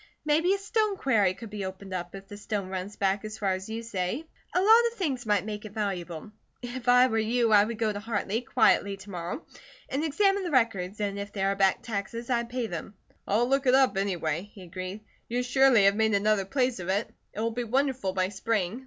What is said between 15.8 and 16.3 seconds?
have made